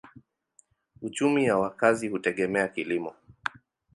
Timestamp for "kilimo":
2.67-3.13